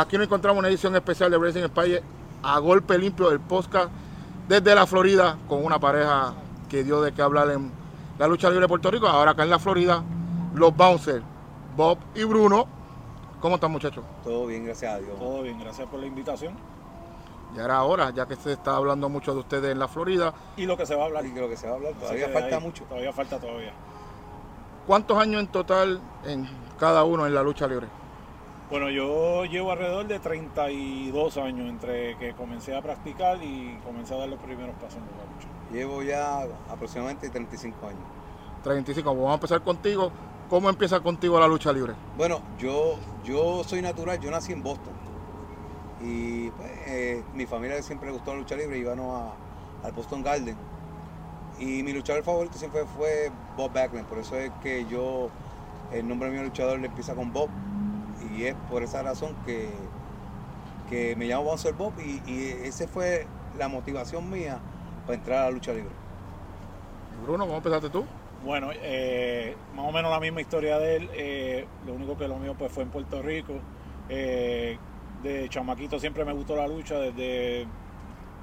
[0.00, 1.98] Aquí nos encontramos una edición especial de Racing España
[2.42, 3.90] a golpe limpio del podcast
[4.48, 6.32] desde la Florida con una pareja
[6.70, 7.70] que dio de qué hablar en
[8.18, 9.06] la lucha libre de Puerto Rico.
[9.06, 10.02] Ahora acá en la Florida,
[10.54, 11.22] los bouncers,
[11.76, 12.66] Bob y Bruno.
[13.42, 14.02] ¿Cómo están muchachos?
[14.24, 15.18] Todo bien, gracias a Dios.
[15.18, 16.54] Todo bien, gracias por la invitación.
[17.54, 20.32] Ya era hora, ya que se está hablando mucho de ustedes en la Florida.
[20.56, 21.26] Y lo que se va a hablar.
[21.26, 22.84] Y creo que se va a hablar, todavía falta ahí- mucho.
[22.84, 23.72] Todavía falta todavía.
[24.86, 26.48] ¿Cuántos años en total en
[26.78, 27.86] cada uno en la lucha libre?
[28.70, 34.18] Bueno, yo llevo alrededor de 32 años entre que comencé a practicar y comencé a
[34.18, 35.48] dar los primeros pasos en la lucha.
[35.72, 38.00] Llevo ya aproximadamente 35 años.
[38.62, 39.10] 35.
[39.12, 40.12] Vamos a empezar contigo.
[40.48, 41.94] ¿Cómo empieza contigo la lucha libre?
[42.16, 44.92] Bueno, yo, yo soy natural, yo nací en Boston.
[46.02, 50.22] Y pues, eh, mi familia siempre le gustó la lucha libre, íbamos a- al Boston
[50.22, 50.56] Garden.
[51.58, 55.28] Y mi luchador favorito siempre fue Bob Backlund, por eso es que yo,
[55.92, 57.48] el nombre de mi luchador le empieza con Bob.
[58.36, 59.68] Y es por esa razón que,
[60.88, 63.26] que me llamo Bouncer Bob y, y esa fue
[63.58, 64.58] la motivación mía
[65.06, 65.90] para entrar a la lucha libre.
[67.22, 68.04] Bruno, ¿cómo empezaste tú?
[68.44, 71.10] Bueno, eh, más o menos la misma historia de él.
[71.12, 73.54] eh, lo único que lo mío pues fue en Puerto Rico.
[74.08, 74.78] Eh,
[75.22, 76.98] de chamaquito siempre me gustó la lucha.
[76.98, 77.66] Desde,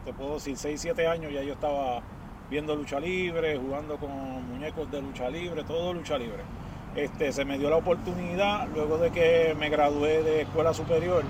[0.05, 2.01] te puedo decir, 6, 7 años ya yo estaba
[2.49, 4.11] viendo lucha libre, jugando con
[4.47, 6.43] muñecos de lucha libre, todo lucha libre.
[6.97, 11.23] Este, se me dio la oportunidad, luego de que me gradué de escuela superior,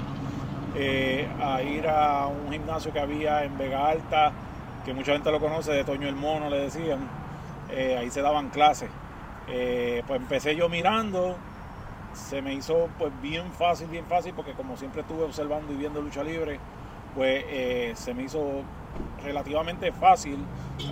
[0.78, 4.32] eh, a ir a un gimnasio que había en Vega Alta,
[4.86, 7.00] que mucha gente lo conoce, de Toño el Mono le decían.
[7.70, 8.90] Eh, ahí se daban clases.
[9.50, 11.36] Eh, pues empecé yo mirando,
[12.14, 16.02] se me hizo pues bien fácil, bien fácil, porque como siempre estuve observando y viendo
[16.02, 16.62] lucha libre,
[17.14, 18.62] pues se me hizo
[19.22, 20.38] relativamente fácil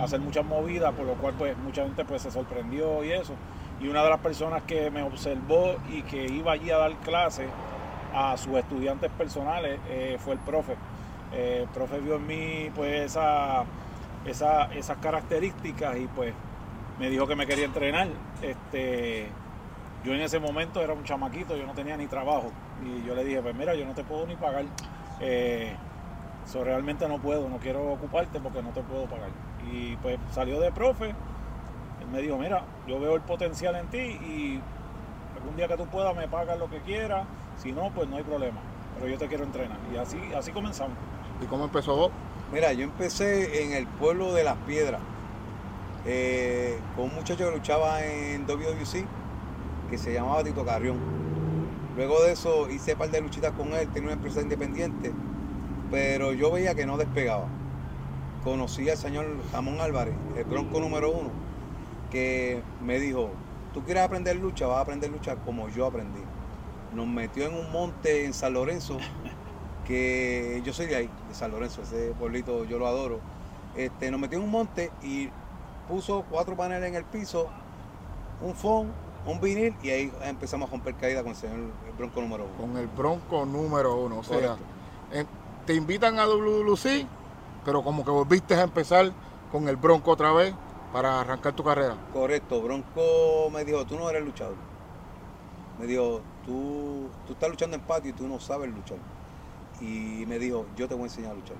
[0.02, 3.32] hacer muchas movidas, por lo cual pues mucha gente pues se sorprendió y eso.
[3.80, 7.48] Y una de las personas que me observó y que iba allí a dar clases
[8.14, 10.76] a sus estudiantes personales eh, fue el profe.
[11.34, 13.64] Eh, el profe vio en mí pues esa,
[14.24, 16.32] esa- esas características y pues
[16.98, 18.08] me dijo que me quería entrenar.
[18.40, 19.28] Este,
[20.04, 22.50] yo en ese momento era un chamaquito, yo no tenía ni trabajo.
[22.84, 24.64] Y yo le dije, pues mira, yo no te puedo ni pagar.
[25.20, 25.74] Eh,
[26.64, 29.28] realmente no puedo, no quiero ocuparte porque no te puedo pagar.
[29.70, 31.14] Y pues salió de profe,
[32.06, 34.60] él me dijo, mira, yo veo el potencial en ti y
[35.36, 37.26] algún día que tú puedas me pagas lo que quieras,
[37.62, 38.60] si no, pues no hay problema.
[38.96, 39.78] Pero yo te quiero entrenar.
[39.92, 40.96] Y así, así comenzamos.
[41.42, 42.12] ¿Y cómo empezó Bob?
[42.52, 45.00] Mira, yo empecé en el pueblo de Las Piedras,
[46.06, 49.04] eh, con un muchacho que luchaba en WWC,
[49.90, 50.98] que se llamaba Tito Carrión.
[51.96, 55.12] Luego de eso hice un par de luchitas con él, tenía una empresa independiente,
[55.90, 57.46] pero yo veía que no despegaba.
[58.44, 61.30] Conocí al señor Ramón Álvarez, el bronco número uno,
[62.10, 63.30] que me dijo,
[63.72, 66.22] tú quieres aprender lucha, vas a aprender lucha como yo aprendí.
[66.92, 68.98] Nos metió en un monte en San Lorenzo,
[69.86, 73.20] que yo soy de ahí, de San Lorenzo, ese pueblito yo lo adoro.
[73.74, 75.28] Este, nos metió en un monte y
[75.88, 77.48] puso cuatro paneles en el piso,
[78.40, 78.92] un phone,
[79.26, 82.56] un vinil y ahí empezamos a romper caída con el señor el bronco número uno.
[82.56, 84.18] Con el Bronco número uno.
[84.20, 84.64] O sea, Correcto.
[85.12, 85.26] en-
[85.66, 87.06] te invitan a WWC,
[87.64, 89.12] pero como que volviste a empezar
[89.50, 90.54] con el Bronco otra vez
[90.92, 91.96] para arrancar tu carrera.
[92.12, 94.56] Correcto, Bronco me dijo, tú no eres luchador.
[95.78, 98.98] Me dijo, tú, tú estás luchando en patio y tú no sabes luchar.
[99.80, 101.56] Y me dijo, yo te voy a enseñar a luchar.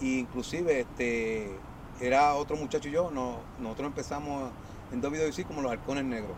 [0.00, 1.58] Inclusive este,
[2.00, 4.52] era otro muchacho y yo, no- nosotros empezamos
[4.92, 6.36] en WWC como los halcones negros.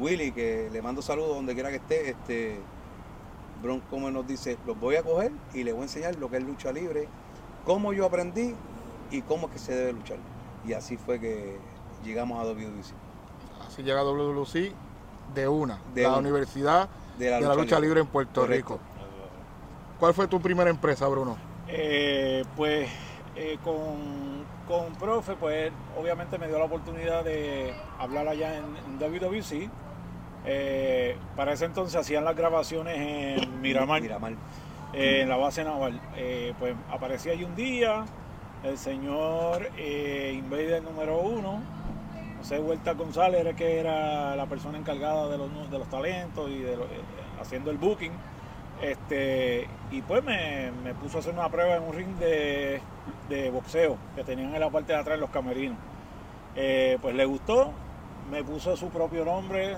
[0.00, 2.58] Willy, que le mando saludos donde quiera que esté, este,
[3.62, 6.38] Bronco me nos dice, los voy a coger y les voy a enseñar lo que
[6.38, 7.08] es lucha libre,
[7.64, 8.54] cómo yo aprendí
[9.10, 10.18] y cómo que se debe luchar.
[10.66, 11.58] Y así fue que
[12.04, 12.94] llegamos a WWC.
[13.66, 14.72] Así llega WWC
[15.34, 16.18] de una, De la una.
[16.18, 16.88] Universidad
[17.18, 18.74] De de la, lucha libre en Puerto Correcto.
[18.74, 18.80] Rico.
[19.98, 21.36] ¿Cuál fue tu primera empresa, Bruno?
[21.68, 22.88] Eh, pues
[23.36, 28.98] eh, con, con profe, pues obviamente me dio la oportunidad de hablar allá en, en
[28.98, 29.70] WWC.
[30.46, 34.32] Eh, para ese entonces hacían las grabaciones en Miramar, Miramar.
[34.92, 36.00] eh, en la base naval.
[36.16, 38.04] Eh, pues aparecía allí un día
[38.64, 41.60] el señor eh, Invader número uno,
[42.38, 46.58] José Huerta González, era que era la persona encargada de los, de los talentos y
[46.58, 47.00] de lo- eh,
[47.40, 48.12] haciendo el booking.
[48.82, 52.80] Este, y pues me, me puso a hacer una prueba en un ring de,
[53.28, 55.78] de boxeo que tenían en la parte de atrás los camerinos.
[56.56, 57.70] Eh, pues le gustó,
[58.30, 59.76] me puso su propio nombre,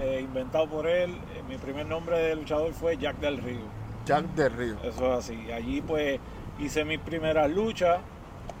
[0.00, 1.14] eh, inventado por él.
[1.48, 3.64] Mi primer nombre de luchador fue Jack del Río.
[4.04, 4.76] Jack del Río.
[4.82, 5.50] Eso es así.
[5.52, 6.18] Allí pues
[6.58, 7.98] hice mis primeras luchas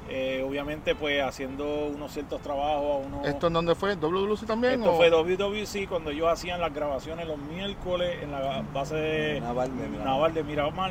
[0.08, 3.06] Eh, obviamente, pues haciendo unos ciertos trabajos.
[3.06, 3.96] Unos, ¿Esto en dónde fue?
[3.96, 4.74] ¿WWC también?
[4.74, 4.96] Esto o?
[4.96, 10.06] fue WWC cuando ellos hacían las grabaciones los miércoles en la base Naval de Miramar.
[10.06, 10.90] naval de Miramar.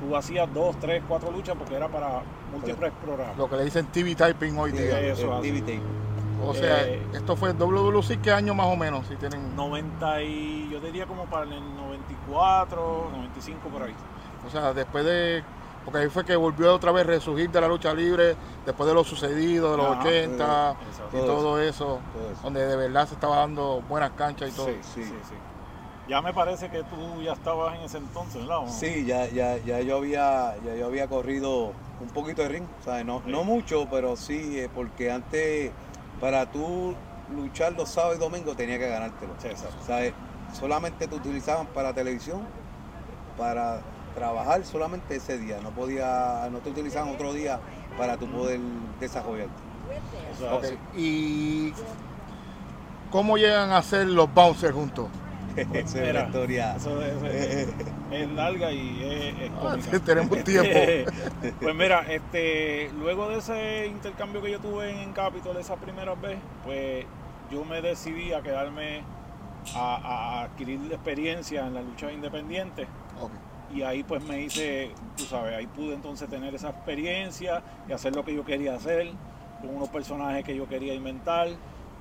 [0.00, 3.36] Tú hacías dos, tres, cuatro luchas porque era para múltiples programas.
[3.36, 4.98] Lo que le dicen TV typing hoy Sí, día.
[5.00, 5.38] eso.
[5.40, 5.82] TV tape.
[6.44, 9.06] O sea, Eh, esto fue WWC, ¿qué año más o menos?
[9.06, 13.94] Si tienen, 90 y yo diría como para el 94, 95 por ahí.
[14.44, 15.44] o sea, después de,
[15.84, 18.94] porque ahí fue que volvió otra vez a resurgir de la lucha libre, después de
[18.94, 20.08] lo sucedido, de los Ajá.
[20.08, 20.76] 80
[21.12, 22.40] y todo eso, Todo eso.
[22.42, 24.66] donde de verdad se estaba dando buenas canchas y todo.
[24.66, 25.34] Sí, sí, sí, sí.
[26.08, 28.58] Ya me parece que tú ya estabas en ese entonces, ¿verdad?
[28.58, 28.72] ¿O no?
[28.72, 33.04] Sí, ya, ya, ya yo había, ya yo había corrido un poquito de ring, ¿sabes?
[33.04, 35.72] No, no mucho, pero sí, eh, porque antes
[36.20, 36.96] para tú
[37.28, 39.34] luchar los sábados y domingos tenía que ganártelo.
[39.80, 40.14] ¿Sabes?
[40.52, 42.46] Solamente te utilizaban para televisión,
[43.36, 43.80] para
[44.14, 45.58] trabajar solamente ese día.
[45.62, 47.58] No podía, no te utilizaban otro día
[47.98, 48.60] para tú poder
[49.00, 49.52] desarrollarte.
[50.32, 50.60] Eso.
[50.96, 51.72] ¿Y
[53.10, 55.08] cómo llegan a ser los bouncers juntos?
[55.56, 56.76] Esa es una historia.
[56.76, 57.68] Eso es, es-
[58.12, 61.10] es larga y es, es Ah, tenemos tiempo.
[61.60, 66.38] pues mira, este, luego de ese intercambio que yo tuve en Capitol esa primera vez,
[66.64, 67.04] pues
[67.50, 69.02] yo me decidí a quedarme
[69.76, 72.86] a, a adquirir experiencia en la lucha independiente.
[73.74, 78.14] Y ahí pues me hice, tú sabes, ahí pude entonces tener esa experiencia y hacer
[78.14, 79.10] lo que yo quería hacer,
[79.60, 81.48] con unos personajes que yo quería inventar.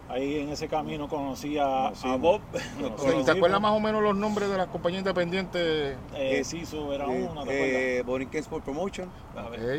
[0.10, 1.94] Ahí en ese camino conocí a.
[2.20, 2.42] Bob.
[3.26, 5.62] ¿Te acuerdas más o menos los nombres de las compañías independientes?
[5.62, 8.04] Eh, Eh, Ciso era Eh, una, ¿te eh,
[8.34, 9.10] Sport Promotion,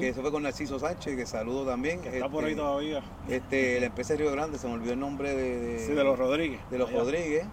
[0.01, 2.01] que eso fue con Narciso Sánchez, que saludo también.
[2.01, 3.03] que está por ahí Este, todavía.
[3.29, 6.05] Este, la empresa de Río Grande, se me olvidó el nombre de, de, Sí, de
[6.05, 6.61] los Rodríguez.
[6.71, 6.99] de los Allá.
[7.01, 7.47] Rodríguez.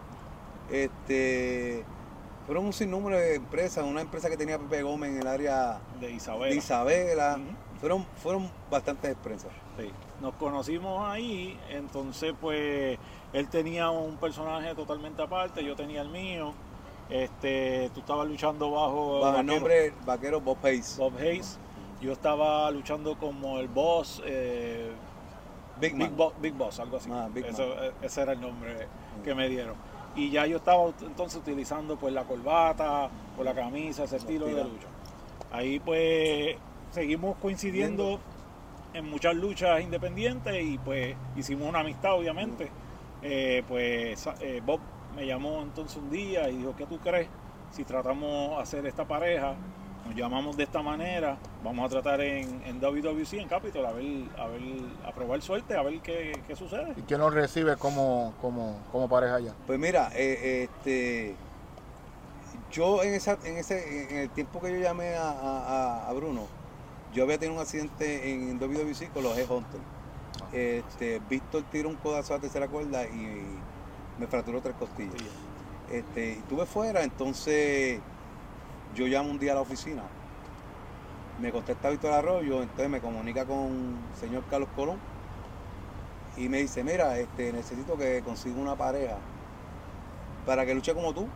[0.71, 1.83] Este,
[2.49, 6.09] fueron un sinnúmero de empresas, una empresa que tenía Pepe Gómez en el área De
[6.09, 6.47] Isabela.
[6.49, 7.35] de Isabela.
[7.37, 7.79] Ujú.
[7.79, 9.51] Fueron, fueron bastantes empresas.
[9.77, 9.91] Sí.
[10.19, 12.97] Nos conocimos ahí, entonces pues
[13.33, 16.53] él tenía un personaje totalmente aparte, yo tenía el mío.
[17.07, 20.97] Este, tú estabas luchando bajo, Bajo el nombre Vaquero Bob Hayes.
[20.97, 21.59] Bob Hayes.
[22.01, 24.89] Yo estaba luchando como el boss, eh,
[25.79, 26.17] Big Big, Man.
[26.17, 27.11] Bo- Big Boss, algo así.
[27.13, 28.87] Ah, Big Eso, eh, ese era el nombre
[29.23, 29.75] que me dieron.
[30.19, 34.65] Y ya yo estaba entonces utilizando pues la corbata, o la camisa, ese estilo de
[34.65, 34.87] lucha.
[35.49, 36.57] Ahí pues
[36.91, 38.19] seguimos coincidiendo
[38.93, 42.69] en muchas luchas independientes y pues hicimos una amistad obviamente.
[43.21, 44.81] Eh, pues eh, Bob
[45.15, 47.29] me llamó entonces un día y dijo, ¿qué tú crees?
[47.71, 49.55] Si tratamos de hacer esta pareja,
[50.09, 54.05] nos llamamos de esta manera, vamos a tratar en, en WWC, en Capitol, a ver,
[54.39, 54.61] a ver,
[55.05, 56.93] a probar suerte, a ver qué, qué sucede.
[56.97, 59.53] ¿Y quién los recibe como, como, como pareja allá?
[59.67, 61.35] Pues mira, eh, este,
[62.71, 66.47] yo en, esa, en, ese, en el tiempo que yo llamé a, a- a Bruno,
[67.13, 69.79] yo había tenido un accidente en WWC con los G-Hunter.
[70.53, 73.43] Este, Víctor tiró un codazo a la tercera cuerda y
[74.17, 75.13] me fracturó tres costillas.
[75.91, 77.99] Este, y estuve fuera, entonces
[78.95, 80.03] yo llamo un día a la oficina.
[81.39, 84.97] Me contesta Víctor Arroyo, entonces me comunica con el señor Carlos Colón
[86.35, 89.17] y me dice, mira, este, necesito que consiga una pareja
[90.45, 91.27] para que luche como tú,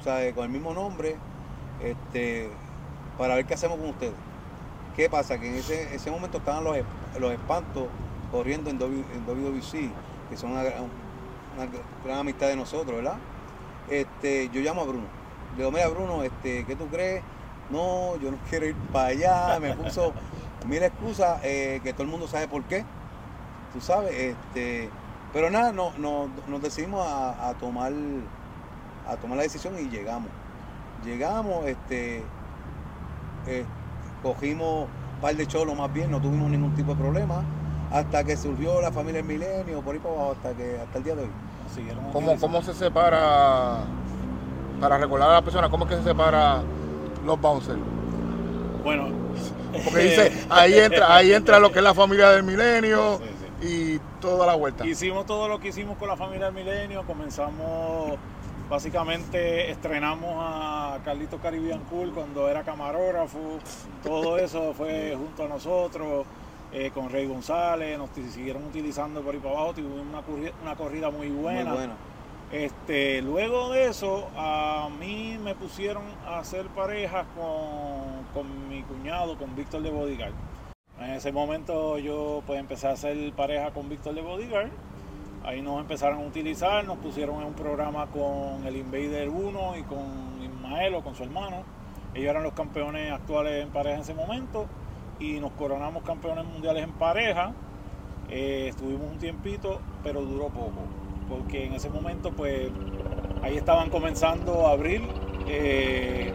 [0.00, 1.16] o sea, con el mismo nombre,
[1.82, 2.50] este,
[3.16, 4.14] para ver qué hacemos con ustedes.
[4.96, 5.38] ¿Qué pasa?
[5.38, 6.76] Que en ese, ese momento estaban los,
[7.20, 7.84] los espantos
[8.32, 9.90] corriendo en, WWC,
[10.30, 13.16] que son una gran amistad de nosotros, ¿verdad?
[13.88, 15.17] Este, yo llamo a Bruno.
[15.58, 17.20] Le digo, mira Bruno, este, ¿qué tú crees?
[17.72, 19.58] No, yo no quiero ir para allá.
[19.60, 20.12] Me puso
[20.68, 22.84] mil excusas, eh, que todo el mundo sabe por qué.
[23.74, 24.88] Tú sabes, este,
[25.32, 27.92] pero nada, no, no- nos decidimos a, a tomar
[29.08, 30.28] a tomar la decisión y llegamos.
[31.04, 32.22] Llegamos, este,
[33.46, 33.64] eh,
[34.22, 37.42] cogimos un par de cholos más bien, no tuvimos ningún tipo de problema,
[37.92, 41.04] hasta que surgió la familia del milenio, por ahí para abajo, hasta que hasta el
[41.04, 41.30] día de hoy.
[42.12, 42.36] ¿Cómo.
[42.38, 43.80] ¿Cómo se separa,
[44.80, 46.62] para recordar a la persona, cómo es que se separa
[47.24, 47.78] los bouncers?
[48.84, 49.08] Bueno,
[49.84, 53.98] Porque dice, ahí entra, ahí entra lo que es la familia del milenio Sí, y
[54.20, 54.86] toda la vuelta.
[54.86, 58.16] Hicimos todo lo que hicimos con la familia del Milenio, comenzamos,
[58.70, 63.58] básicamente estrenamos a Carlito Caribbean Cool cuando era camarógrafo,
[64.02, 66.24] todo eso fue junto a nosotros,
[66.72, 70.22] eh, con Rey González, nos siguieron utilizando por ahí para abajo, tuvimos una,
[70.62, 71.70] una corrida muy buena.
[71.70, 71.94] Muy buena.
[72.50, 79.36] Este, luego de eso, a mí me pusieron a hacer parejas con, con mi cuñado,
[79.36, 80.32] con Víctor de Bodyguard.
[80.98, 84.70] En ese momento yo pues empecé a hacer pareja con Víctor de Bodyguard.
[85.44, 89.82] Ahí nos empezaron a utilizar, nos pusieron en un programa con el Invader 1 y
[89.82, 91.64] con Ismael o con su hermano.
[92.14, 94.66] Ellos eran los campeones actuales en pareja en ese momento.
[95.20, 97.52] y nos coronamos campeones mundiales en pareja.
[98.30, 100.82] Eh, estuvimos un tiempito, pero duró poco,
[101.28, 102.70] porque en ese momento pues
[103.42, 105.02] ahí estaban comenzando a abrir
[105.46, 106.32] eh,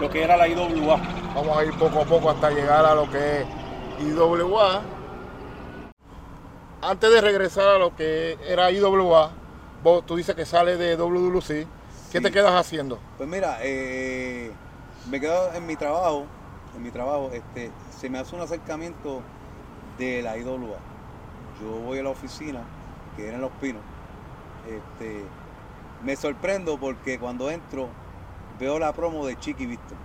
[0.00, 0.98] lo que era la IWA.
[1.34, 3.46] Vamos a ir poco a poco hasta llegar a lo que es
[4.00, 4.82] IWA.
[6.82, 9.30] Antes de regresar a lo que era IWA,
[9.82, 11.66] vos, tú dices que sales de WWC.
[12.10, 12.98] ¿Qué te quedas haciendo?
[13.16, 14.50] Pues mira, eh,
[15.10, 16.26] me quedo en mi trabajo,
[16.76, 19.22] en mi trabajo, este, se me hace un acercamiento
[19.98, 20.78] de la IWA.
[21.60, 22.64] Yo voy a la oficina,
[23.16, 23.82] que era en Los Pinos,
[24.66, 25.22] este,
[26.04, 27.88] me sorprendo porque cuando entro
[28.58, 29.96] veo la promo de Chiqui Víctor.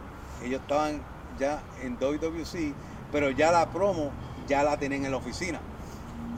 [0.43, 1.01] Ellos estaban
[1.39, 2.73] ya en WWC,
[3.11, 4.11] pero ya la promo
[4.47, 5.59] ya la tienen en la oficina.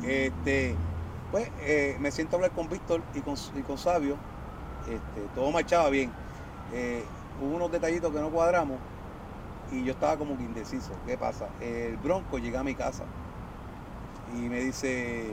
[0.04, 0.76] Este,
[1.32, 4.18] pues eh, me siento a hablar con Víctor y con, y con Sabio.
[4.84, 6.12] Este, todo marchaba bien.
[6.74, 7.04] Eh,
[7.42, 8.78] hubo unos detallitos que no cuadramos
[9.72, 10.92] y yo estaba como que indeciso.
[11.06, 11.50] ¿Qué pasa?
[11.60, 13.04] El Bronco llega a mi casa
[14.36, 15.32] y me dice,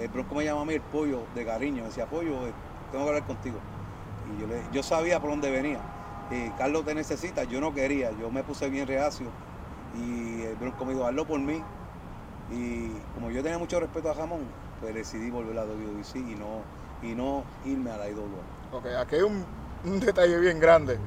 [0.00, 1.82] el Bronco me llama a mí el pollo de cariño.
[1.82, 2.52] Me decía, pollo, eh,
[2.90, 3.58] tengo que hablar contigo.
[4.28, 5.80] Y yo, sabía por dónde venía.
[6.30, 9.26] Eh, Carlos te necesita, yo no quería, yo me puse bien reacio
[9.96, 11.62] y el Bronco me dijo, hazlo por mí.
[12.50, 14.40] Y como yo tenía mucho respeto a Jamón,
[14.80, 16.62] pues decidí volver a WBC y no,
[17.02, 18.26] y no irme a la IWA.
[18.72, 19.44] Ok, aquí hay un,
[19.84, 20.98] un detalle bien grande.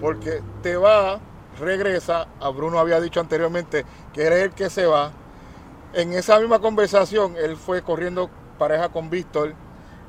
[0.00, 1.18] Porque te va,
[1.58, 5.12] regresa, a Bruno había dicho anteriormente que era el que se va.
[5.94, 8.28] En esa misma conversación, él fue corriendo
[8.58, 9.54] pareja con Víctor,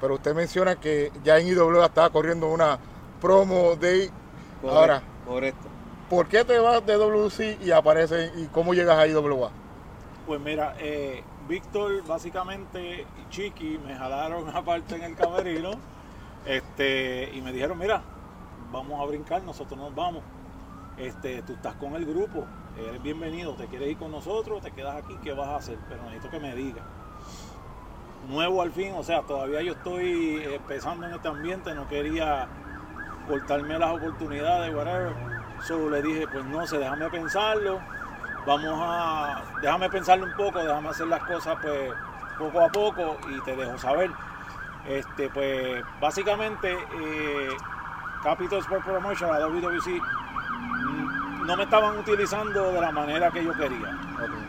[0.01, 2.79] pero usted menciona que ya en IWA estaba corriendo una
[3.21, 4.11] promo de...
[4.61, 5.67] Correcto, Ahora, Correcto.
[6.09, 9.51] ¿por qué te vas de WC y aparece y cómo llegas a IWA?
[10.27, 15.71] Pues mira, eh, Víctor básicamente y Chiqui me jalaron aparte en el camerino
[16.45, 18.01] este, y me dijeron, mira,
[18.71, 20.23] vamos a brincar, nosotros nos vamos.
[20.97, 22.45] Este, tú estás con el grupo,
[22.87, 25.77] eres bienvenido, te quieres ir con nosotros, te quedas aquí, ¿qué vas a hacer?
[25.87, 26.83] Pero necesito que me digas.
[28.27, 32.47] Nuevo al fin, o sea, todavía yo estoy empezando en este ambiente, no quería
[33.27, 35.13] cortarme las oportunidades, whatever.
[35.65, 37.79] So le dije, pues no sé, déjame pensarlo,
[38.45, 41.91] vamos a, déjame pensarlo un poco, déjame hacer las cosas pues
[42.37, 44.11] poco a poco y te dejo saber.
[44.87, 47.49] Este, pues básicamente eh,
[48.23, 50.01] Capital Sport Promotion, la WWC,
[51.49, 53.97] no me estaban utilizando de la manera que yo quería.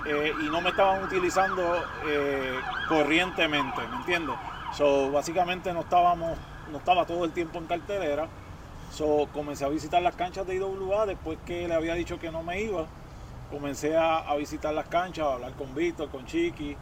[0.05, 1.63] Eh, y no me estaban utilizando
[2.07, 4.37] eh, corrientemente, ¿me entiendes?
[4.77, 6.37] So, básicamente no estábamos,
[6.71, 8.29] no estaba todo el tiempo en cartelera.
[8.93, 12.43] So, comencé a visitar las canchas de IWA después que le había dicho que no
[12.43, 12.85] me iba.
[13.51, 16.77] Comencé a, a visitar las canchas, a hablar con Víctor, con Chiqui.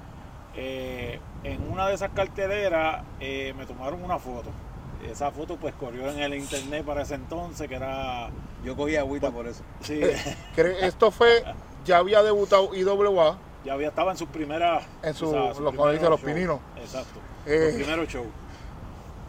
[0.57, 4.51] Eh, en una de esas carteleras me tomaron una foto.
[5.07, 8.31] Esa foto pues corrió en el internet para ese entonces, que era...
[8.65, 9.63] Yo cogí agüita por eso.
[9.81, 10.01] Sí,
[10.57, 11.45] Cre- Esto fue,
[11.85, 14.85] ya había debutado IWA ya había, estaba en sus primeras...
[15.03, 16.61] en su, o sea, sus los, primeros los pininos.
[16.77, 17.21] Exacto.
[17.47, 18.27] Eh, Los primeros shows.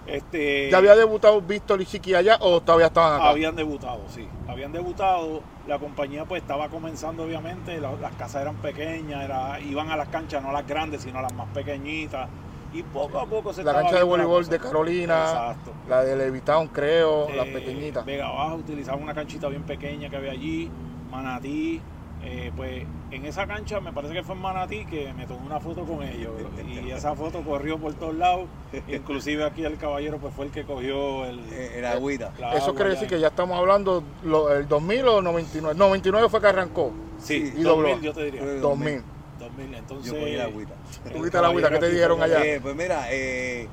[0.08, 3.30] Este, ¿Ya había debutado Víctor y Chiqui allá o todavía estaban acá?
[3.30, 4.28] habían debutado, sí.
[4.48, 5.42] Habían debutado.
[5.68, 7.80] La compañía pues estaba comenzando obviamente.
[7.80, 11.20] la- las casas eran pequeñas, era, iban a las canchas no a las grandes, sino
[11.20, 12.28] a las más pequeñitas.
[12.74, 15.72] Y poco a poco se La cancha de voleibol de Carolina, Exacto.
[15.88, 18.06] la de Levitown creo, las Eh, pequeñitas.
[18.06, 20.70] Vega Baja utilizaba una canchita bien pequeña que había allí,
[21.12, 21.82] Manatí.
[22.22, 25.60] eh, pues en esa cancha me parece que fue en Manatí que me tomé una
[25.62, 26.34] foto con ellos
[26.68, 28.42] y esa foto corrió por todos lados
[28.90, 32.34] inclusive aquí el caballero pues fue el que cogió el, Eh, agüita.
[32.38, 35.76] Eso agua quiere decir que ya estamos hablando lo- el 2000 o 99.
[35.80, 36.92] 99 fue que arrancó.
[37.20, 38.00] sí, y 2000 dobló.
[38.02, 39.02] yo te diría Fue 2000.
[39.50, 40.76] 2000 entonces Yo cogí la agüita.
[41.06, 42.46] el ¿Tú viste la agüita que te dijeron allá?
[42.46, 43.70] Eh, pues mira, eh,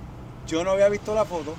[0.47, 1.57] yo no había visto la foto.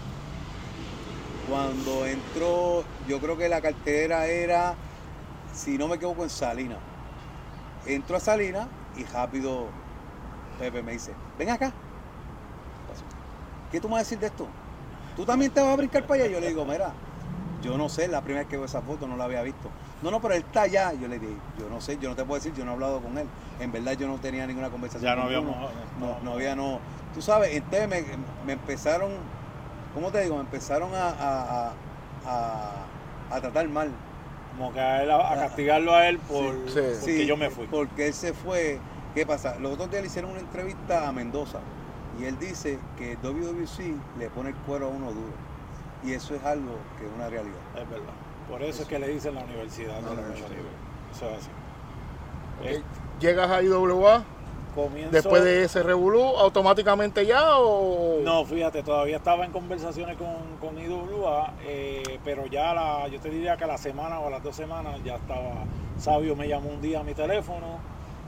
[1.48, 4.76] Cuando entró, yo creo que la cartera era,
[5.54, 6.78] si no me equivoco, en Salina.
[7.86, 9.70] Entro a Salina y rápido
[10.60, 11.74] Pepe me dice, ven acá.
[13.72, 14.50] ¿Qué tú me vas a decir de esto?
[15.16, 16.32] ¿Tú también te vas a brincar para allá?
[16.32, 16.94] Yo le digo, mira,
[17.62, 19.72] yo no sé, la primera vez que veo esa foto no la había visto.
[20.02, 20.94] No, no, pero él está allá.
[20.94, 23.00] Yo le dije, yo no sé, yo no te puedo decir, yo no he hablado
[23.02, 23.28] con él.
[23.60, 25.56] En verdad yo no tenía ninguna conversación ya no con habíamos
[26.00, 26.80] no, no, no había, no.
[27.14, 28.04] Tú sabes, entonces me,
[28.46, 29.12] me empezaron,
[29.94, 30.36] ¿cómo te digo?
[30.36, 31.72] Me empezaron a, a,
[33.32, 33.90] a, tratar mal.
[34.56, 36.74] como que a, él, a, castigarlo a él por Sí.
[36.76, 38.80] porque Sí, yo me fui Porque él se fue.
[39.16, 39.58] ¿Qué pasa?
[39.60, 41.60] Los otros días le hicieron una entrevista a Mendoza
[42.20, 45.34] y él dice que WWC le pone el cuero a uno duro.
[46.04, 47.58] Y eso es algo que es una realidad.
[47.76, 50.42] es verdad por eso es que le dicen la universidad de No, la no, lucha
[50.44, 50.50] no.
[50.50, 50.72] libre
[51.12, 51.50] eso es así.
[52.64, 52.82] Eh,
[53.20, 54.24] Llegas a IWA,
[54.76, 60.28] Comienzo, después de ese revolú, automáticamente ya o No, fíjate, todavía estaba en conversaciones con,
[60.60, 64.30] con IWA, eh, pero ya la, yo te diría que a la semana o a
[64.30, 65.64] las dos semanas ya estaba,
[65.98, 67.80] Sabio me llamó un día a mi teléfono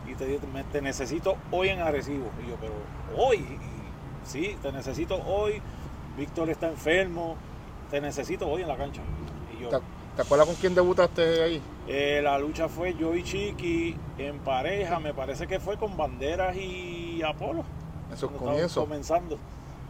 [0.07, 2.29] y te dijo, "Me- te necesito hoy en Arecibo.
[2.43, 2.73] Y yo, pero
[3.15, 5.61] hoy, Y, sí, te necesito hoy,
[6.17, 7.35] Víctor está enfermo,
[7.91, 9.01] te necesito hoy en la cancha.
[9.55, 9.69] Y yo,
[10.19, 11.61] ¿Te, acuerdas con quién debutaste ahí?
[11.87, 16.57] eh, la lucha fue yo y Chiqui en pareja, me parece que fue con Banderas
[16.57, 17.63] y Apolo.
[18.13, 18.83] Estábamos comienzos.
[18.83, 19.37] comenzando.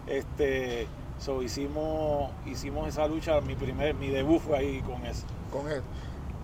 [0.05, 0.87] Este,
[1.19, 5.25] so hicimos, hicimos esa lucha, mi primer, mi debut fue ahí con eso.
[5.51, 5.81] Con él.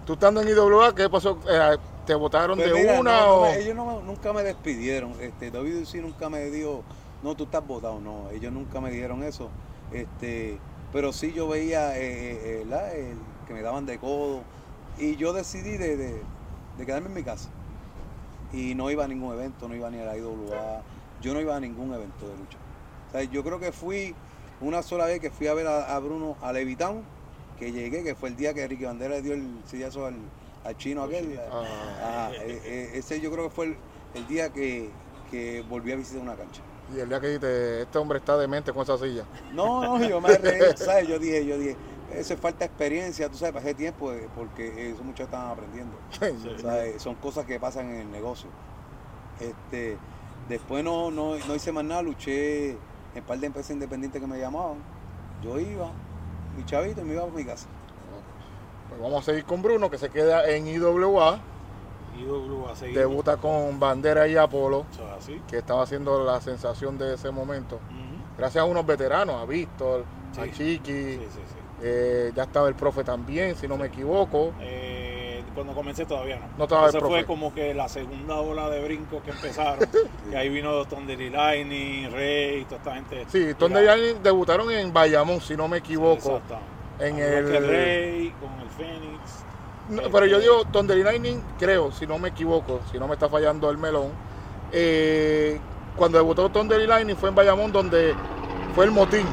[0.08, 1.38] Tú estando en IWA, ¿qué pasó?
[1.48, 1.78] Eh,
[2.08, 3.54] ¿Te votaron Pues de mira, una no, no o...?
[3.54, 5.12] ellos no me- nunca me despidieron.
[5.22, 6.82] Este, WC nunca me dijo,
[7.22, 8.02] no, tú estás votado.
[8.02, 9.52] No, ellos nunca me dijeron eso.
[9.94, 10.58] Este,
[10.92, 14.42] pero sí yo veía eh, eh, la- el que me daban de codo.
[14.98, 16.22] Y yo decidí de, de-
[16.78, 17.50] de quedarme en mi casa.
[18.54, 20.82] Y no iba a ningún evento, no iba ni a la IWA.
[21.22, 22.58] Yo no iba a ningún evento de lucha.
[23.10, 24.14] O sea, yo creo que fui
[24.62, 27.02] una sola vez que fui a ver a, a Bruno a Levitown,
[27.60, 30.16] que llegué, que fue el día que Ricky Bandera le dio el sillazo al,
[30.64, 31.40] al chino aquel.
[31.52, 33.78] Ah, Ajá, eh, eh, ese yo creo que fue el,
[34.14, 34.90] el día que,
[35.32, 36.62] que volví a visitar una cancha.
[36.96, 39.24] y el día que dijiste, este hombre está demente con esa silla.
[39.54, 41.08] No, no, yo me reí, ¿sabes?
[41.08, 41.76] Yo dije, yo dije,
[42.14, 45.96] eso es falta de experiencia, tú sabes, pasé tiempo eh, porque esos muchachos estaban aprendiendo.
[46.62, 47.02] ¿sabes?
[47.02, 48.50] Son cosas que pasan en el negocio.
[49.40, 49.98] Este,
[50.48, 52.78] después no, no, no hice más nada, luché en
[53.18, 54.78] un par de empresas independientes que me llamaban.
[55.44, 55.92] Yo iba,
[56.56, 57.68] mi chavito, y me iba a mi casa.
[58.90, 61.40] Pues vamos a seguir con Bruno, que se queda en IWA,
[62.18, 63.00] IWA seguimos.
[63.00, 65.42] debuta con Bandera y Apolo, Eso es así.
[65.48, 67.80] que estaba haciendo la sensación de ese momento.
[68.38, 70.06] Gracias a unos veteranos, a Víctor,
[70.38, 70.44] a.
[70.44, 71.56] Chiqui, Sí, sí, sí.
[71.82, 74.54] Eh, ya estaba el profe también, si no me equivoco.
[74.62, 76.48] Eh, cuando comencé todavía no.
[76.58, 77.14] No estaba el Esa profe.
[77.16, 79.80] fue como que la segunda ola de brincos que empezaron.
[80.30, 80.72] que ahí vino
[81.30, 83.26] Lightning, Rey, toda esta gente.
[83.30, 83.40] Sí,
[83.82, 86.38] ya debutaron en Bayamón, si no me equivoco.
[86.38, 86.58] exacto.
[87.00, 89.46] en el- Rey, con el Fénix.
[89.90, 90.66] No, Este- pero yo digo
[91.04, 94.12] Lightning, creo, si no me equivoco, si no me está fallando el melón.
[94.72, 95.60] eh,
[95.96, 98.14] cuando debutó Thunder Lightning fue en Bayamón, donde
[98.74, 99.26] fue el motín,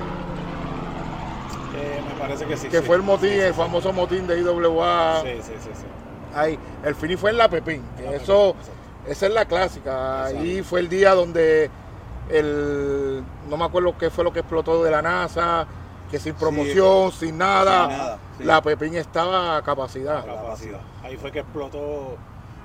[2.23, 2.69] parece que sí.
[2.69, 2.87] que sí.
[2.87, 5.23] fue el motín, Sí, sí, el famoso motín de IWA.
[5.23, 5.71] Sí, sí, sí.
[5.75, 5.85] sí.
[6.35, 8.73] Ahí, el fini fue en La Pepín, La eso, Pepín,
[9.13, 10.21] esa es la clásica.
[10.23, 10.39] Exacto.
[10.41, 11.71] Ahí fue el día donde
[12.31, 15.67] el, no me acuerdo qué fue lo que explotó de la NASA,
[16.11, 18.45] que sin promoción, sin nada, Sin nada, sí.
[18.45, 20.25] La Pepín estaba a capacidad.
[20.25, 20.81] Capacidad.
[21.03, 22.17] Ahí fue que explotó.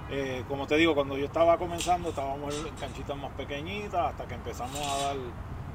[0.09, 4.35] eh, como te digo, cuando yo estaba comenzando, estábamos en canchitas más pequeñitas, hasta que
[4.35, 5.15] empezamos a dar,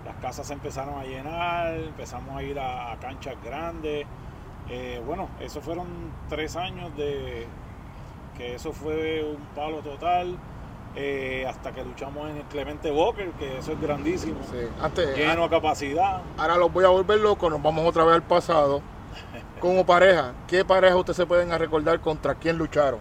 [0.04, 4.06] las casas se empezaron a llenar, empezamos a ir a, a canchas grandes.
[4.68, 5.86] Eh, bueno, esos fueron
[6.28, 7.46] tres años de
[8.36, 10.36] que eso fue un palo total,
[10.94, 15.44] eh, hasta que luchamos en el Clemente Walker, que eso es grandísimo, Sí, Antes, lleno
[15.44, 16.22] a capacidad.
[16.38, 18.82] ahora los voy a volver locos, nos vamos otra vez al pasado.
[19.60, 23.00] Como pareja, ¿qué pareja ustedes se pueden recordar contra quién lucharon?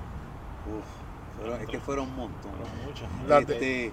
[0.68, 2.52] Uf, fueron- es que fueron un montón.
[2.52, 3.50] Fueron muchas.
[3.50, 3.92] Este,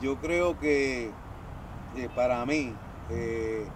[0.00, 1.10] yo creo que
[1.94, 2.76] eh, para mí,
[3.08, 3.70] eh,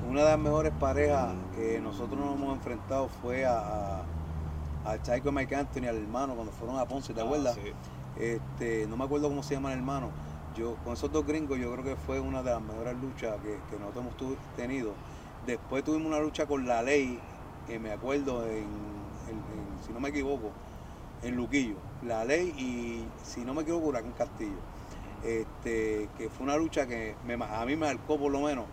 [0.00, 4.06] una de las mejores parejas que nosotros nos hemos enfrentado fue a, a,
[4.84, 7.54] a y Mike Anthony, al hermano, cuando fueron a Ponce, ¿te Ah, acuerdas?
[7.54, 7.72] sí.
[8.14, 10.12] Este, no me acuerdo cómo se llama el hermano.
[10.54, 13.62] Yo, con esos dos gringos, yo creo que fue una de las mejores luchas que,
[13.68, 14.96] que nosotros hemos tenido.
[15.42, 17.22] Después tuvimos una lucha con la ley,
[17.66, 20.54] que me acuerdo, en, en- en- si no me equivoco,
[21.20, 21.78] en Luquillo.
[22.00, 24.62] La ley y, si no me equivoco, Huracán Castillo.
[25.68, 28.64] Este, que fue una lucha que me a mí me marcó por lo menos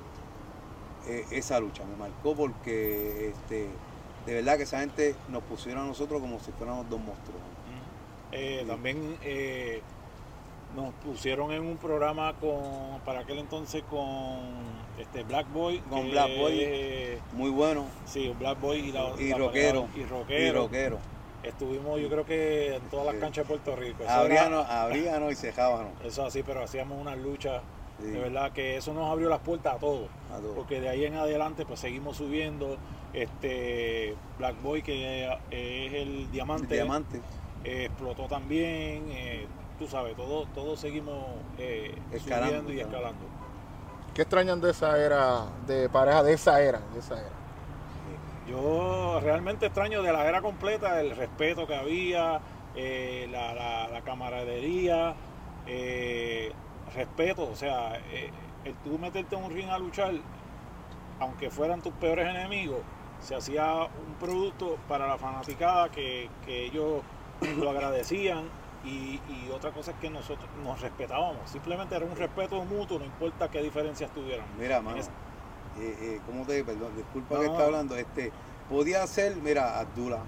[1.08, 1.84] eh, esa lucha.
[1.86, 3.68] Me marcó porque este,
[4.26, 7.42] de verdad que esa gente nos pusieron a nosotros como si fuéramos dos monstruos.
[8.32, 8.68] Eh, Sí.
[8.68, 9.82] También eh,
[10.76, 14.40] nos pusieron en un programa con para aquel entonces con
[14.98, 15.80] este Black Boy.
[15.90, 17.20] Con Black Boy.
[17.34, 17.86] Muy bueno.
[18.06, 19.88] sí, Black Boy y, la, Y la rockero.
[19.88, 21.00] pareja- Y Y rockero.
[21.46, 24.04] Estuvimos yo creo que en todas las canchas de Puerto Rico.
[24.04, 25.90] Eso, Abríano, era- abríano y cejábano.
[26.04, 27.62] eso así, pero hacíamos unas luchas.
[28.00, 30.10] Sí, De verdad que eso nos abrió las puertas a todos.
[30.34, 30.54] a todo.
[30.56, 32.78] Porque de ahí en adelante pues seguimos subiendo.
[33.14, 36.64] Este Black Boy que es el diamante.
[36.66, 37.22] El diamante.
[37.64, 39.48] eh, explotó también, eh,
[39.80, 41.24] tú sabes, todos todo seguimos
[41.58, 43.08] eh, Escalando, subiendo y escalando.
[43.24, 44.14] escalando.
[44.14, 46.80] ¿Qué extrañan de esa era, de pareja de esa era?
[46.94, 47.30] De esa era?
[48.48, 52.40] Yo realmente extraño de la era completa el respeto que había,
[52.76, 55.16] eh, la, la- la camaradería,
[55.66, 56.52] eh,
[56.94, 58.32] respeto, o sea, eh,
[58.64, 60.14] el tú meterte en un ring a luchar,
[61.20, 62.82] aunque fueran tus peores enemigos,
[63.20, 67.02] se hacía un producto para la fanaticada que, que ellos
[67.60, 68.50] lo agradecían
[68.84, 73.06] Y, y otra cosa es que nosotros nos respetábamos, simplemente era un respeto mutuo, no
[73.06, 74.46] importa qué diferencias tuvieran.
[74.60, 75.02] Mira, mano,
[75.80, 78.32] eh, eh, ¿cómo te perdón, disculpa No, que está hablando, este,
[78.70, 80.24] podía ser, mira, Abdullah,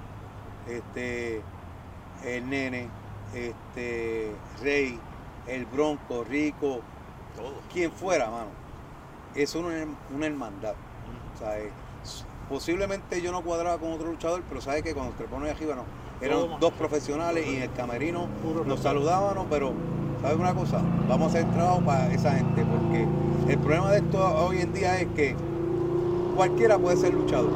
[0.68, 1.42] este,
[2.26, 2.90] el nene,
[3.34, 4.32] este,
[4.62, 5.00] Rey,
[5.48, 6.82] el Bronco, Rico,
[7.36, 7.54] todo.
[7.72, 8.50] quien fuera, mano.
[9.36, 10.74] Es una, una hermandad.
[11.36, 11.72] O sea, eh,
[12.50, 15.84] posiblemente yo no cuadraba con otro luchador, pero sabes que cuando te pones arriba no.
[16.20, 18.28] Eran dos profesionales y en el camerino
[18.66, 19.72] nos saludábamos, pero
[20.22, 20.82] ¿sabes una cosa?
[21.08, 23.06] Vamos a hacer trabajo para esa gente, porque
[23.52, 25.36] el problema de esto hoy en día es que
[26.36, 27.50] cualquiera puede ser luchador,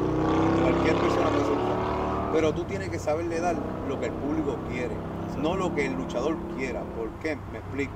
[0.62, 3.56] cualquier persona puede ser luchador, pero tú tienes que saberle dar
[3.88, 4.95] lo que el público quiere,
[5.41, 6.82] no lo que el luchador quiera.
[6.82, 7.36] ¿Por qué?
[7.52, 7.93] Me explico.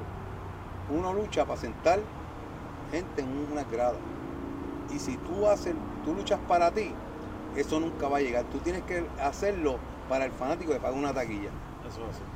[0.90, 2.00] Uno lucha para sentar
[2.92, 3.96] gente en una grada.
[4.94, 5.74] Y si tú haces,
[6.04, 6.92] tú luchas para ti,
[7.56, 8.44] eso nunca va a llegar.
[8.46, 9.78] Tú tienes que hacerlo
[10.10, 11.50] para el fanático que paga una taquilla.
[11.88, 12.35] Eso es así.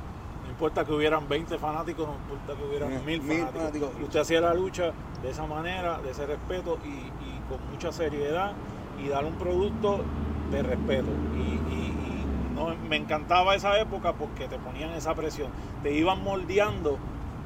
[0.60, 3.60] No importa que hubieran 20 fanáticos, no importa que hubieran Mil- mil mil fanáticos.
[3.62, 3.90] fanáticos.
[4.04, 4.92] Usted hacía la lucha
[5.22, 8.52] de esa manera, de ese respeto y, y con mucha seriedad
[9.02, 10.04] y dar un producto
[10.52, 11.08] de respeto.
[11.34, 11.40] Y,
[11.72, 15.48] y- y no, me encantaba esa época porque te ponían esa presión.
[15.82, 16.98] Te iban moldeando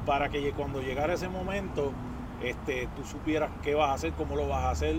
[0.05, 1.93] para que cuando llegara ese momento
[2.43, 4.97] este, tú supieras qué vas a hacer, cómo lo vas a hacer,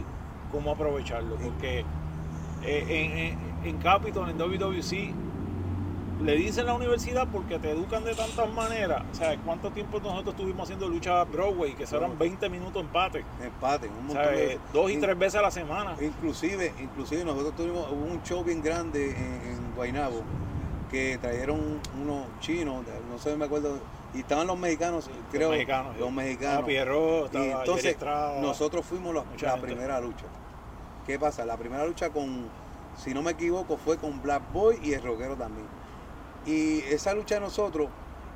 [0.50, 1.36] cómo aprovecharlo.
[1.36, 1.84] Porque
[2.64, 5.12] eh, en, en, en Capitol, en WWC,
[6.22, 9.02] le dicen la universidad porque te educan de tantas maneras.
[9.10, 11.74] O sea, ¿cuánto tiempo nosotros estuvimos haciendo lucha Broadway?
[11.74, 13.24] Que eso eran 20 minutos empate.
[13.42, 15.94] Empate, un O montón sea, de eh, dos y tres veces a la semana.
[16.00, 20.22] Inclusive, inclusive nosotros tuvimos hubo un show bien grande en, en Guaynabo
[20.90, 23.78] que trajeron unos chinos, no sé, me acuerdo,
[24.14, 25.98] y estaban los mexicanos, creo, los mexicanos.
[25.98, 26.52] los mexicanos.
[26.52, 28.40] Estaba Pierrot, estaba Y entonces Estrada.
[28.40, 30.26] nosotros fuimos la, primera lucha.
[31.06, 31.44] ¿Qué pasa?
[31.44, 32.48] La primera lucha con,
[32.96, 35.66] si no me equivoco, fue con Black Boy y el rockero también.
[36.46, 37.88] Y esa lucha de nosotros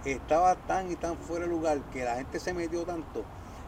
[0.04, 3.24] estaba tan y tan fuera de lugar que la gente se metió tanto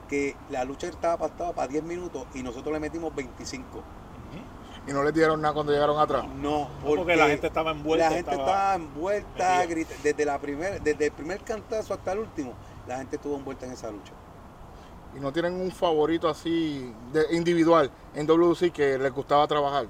[0.09, 3.78] que la lucha estaba pactada para 10 minutos y nosotros le metimos 25.
[3.78, 4.90] Ujú.
[4.90, 6.24] Y no les dieron nada cuando llegaron atrás.
[6.35, 8.09] No, porque la gente estaba envuelta.
[8.11, 12.18] la gente estaba- estaba envuelta, grita- desde la primera, desde el primer cantazo hasta el
[12.18, 12.52] último,
[12.88, 14.12] la gente estuvo envuelta en esa lucha.
[15.16, 19.87] Y no tienen un favorito así de individual en WC que les gustaba trabajar.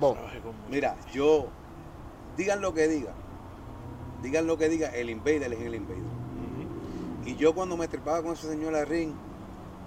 [0.00, 0.14] Vos.
[0.14, 0.68] Trabajé con mucho.
[0.70, 1.46] Mira, yo,
[2.36, 3.14] digan lo que digan,
[4.22, 6.16] digan lo que digan, el Invader es el Invader.
[7.24, 9.12] Y yo cuando me trepaba con ese señor al ring,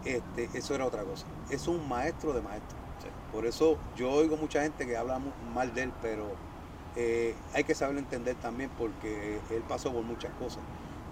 [0.04, 1.26] este, eso era otra cosa.
[1.50, 2.80] Es un maestro de maestros.
[3.02, 3.08] Sí.
[3.32, 5.22] Por eso yo oigo mucha gente que habla
[5.54, 6.26] mal de él, pero
[6.98, 10.62] eh, hay que saberlo entender también porque él pasó por muchas cosas.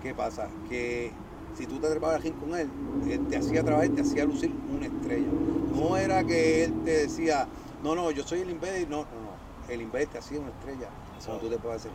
[0.04, 0.50] ¿Qué pasa?
[0.70, 1.14] Que
[1.56, 2.70] si tú te trepabas al ring con él,
[3.10, 5.28] él te hacía trabajar, te hacía lucir una estrella.
[5.74, 7.48] No era que él te decía,
[7.84, 9.74] no, no, yo soy el Invader, no, no, no.
[9.74, 11.92] El Invader te hacía una estrella Eso cuando tú puedes hacer.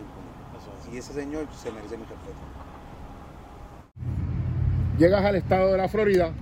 [0.93, 2.37] Y ese señor se merece mi respeto.
[4.99, 6.33] Llegas al estado de la Florida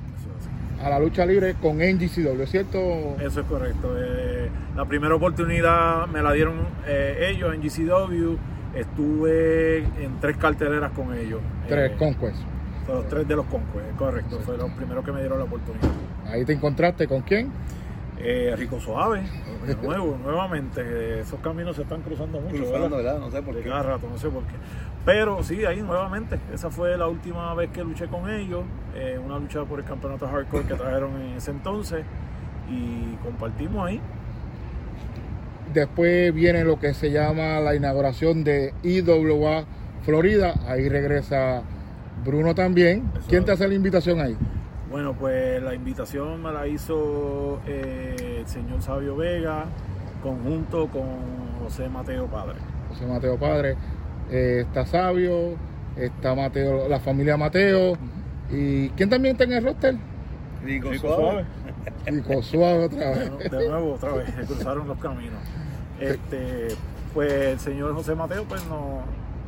[0.82, 2.78] a la lucha libre con NGCW, ¿cierto?
[3.20, 3.94] Eso es correcto.
[3.98, 8.36] Eh, la primera oportunidad me la dieron eh, ellos en GCW.
[8.74, 11.40] Estuve en tres carteleras con ellos.
[11.68, 12.38] Tres Eh, Conquest.
[12.86, 14.38] Fue los tres de los Conquest, correcto.
[14.40, 15.88] Fue los primeros que me dieron la oportunidad.
[16.26, 17.50] Ahí te encontraste con quién?
[18.22, 19.22] Eh, Rico Suave,
[19.66, 21.20] de nuevo, nuevamente.
[21.20, 22.56] Esos caminos se están cruzando mucho.
[22.56, 23.14] Cruzando, ¿verdad?
[23.14, 23.18] ¿verdad?
[23.20, 23.68] No sé por De qué.
[23.68, 24.54] cada rato, no sé por qué.
[25.06, 26.38] Pero sí, ahí nuevamente.
[26.52, 28.64] Esa fue la última vez que luché con ellos.
[28.94, 32.04] eh, una lucha por el campeonato hardcore que trajeron en ese entonces.
[32.70, 34.00] Y compartimos ahí.
[35.72, 39.64] Después viene lo que se llama la inauguración de IWA
[40.02, 40.54] Florida.
[40.66, 41.62] Ahí regresa
[42.24, 43.10] Bruno también.
[43.18, 44.36] Eso ¿Quién te hace la invitación ahí?
[44.90, 49.66] Bueno, pues la invitación me la hizo eh, el señor Sabio Vega,
[50.20, 52.56] conjunto con José Mateo Padre.
[52.88, 53.76] José Mateo Padre.
[54.32, 55.54] Eh, está Sabio,
[55.96, 57.96] está Mateo, la familia Mateo.
[58.50, 59.94] ¿Y quién también está en el roster?
[60.64, 61.44] Rico, Rico suave.
[62.06, 63.30] Rico Suave otra vez.
[63.30, 65.40] Bueno, de nuevo, otra vez, cruzaron los caminos.
[66.00, 66.68] Este,
[67.14, 69.02] pues el señor José Mateo pues no,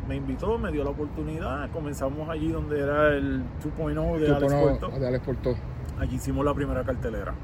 [0.09, 1.71] me invitó, me dio la oportunidad.
[1.71, 4.89] Comenzamos allí donde era el 2.0 de Alex Puerto.
[4.89, 5.55] de Alex Porto.
[5.99, 7.35] Allí hicimos la primera cartelera.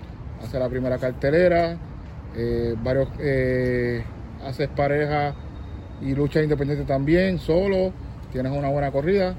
[0.43, 1.77] Hace la primera cartelera.
[2.37, 4.05] eh, varios eh,
[4.45, 5.35] haces pareja
[6.01, 7.93] y lucha independiente también, solo.
[8.33, 9.35] Tienes una buena corrida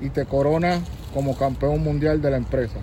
[0.00, 0.80] y te coronas
[1.12, 2.78] como campeón mundial de la empresa.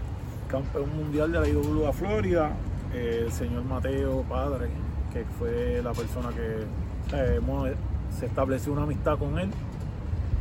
[0.50, 2.52] Campeón mundial de la IWA Florida,
[2.94, 4.68] eh, el señor Mateo Padre,
[5.12, 7.16] que fue la persona que
[8.18, 9.50] se estableció una amistad con él.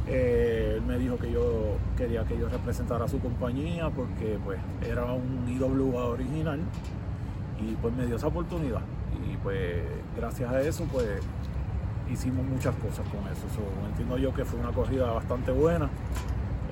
[0.06, 4.58] Eh, él me dijo que yo quería que yo representara a su compañía porque pues
[4.86, 6.60] era un IWA original
[7.58, 8.82] y pues me dio esa oportunidad
[9.32, 9.82] y pues
[10.14, 11.06] gracias a eso pues
[12.12, 13.46] hicimos muchas cosas con eso.
[13.54, 15.88] So, entiendo yo que fue una corrida bastante buena.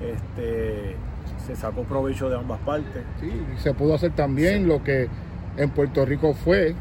[0.01, 0.95] Este,
[1.45, 3.03] se sacó provecho de ambas partes.
[3.19, 5.09] Sí, y se pudo hacer también lo que
[5.57, 6.75] en Puerto Rico fue,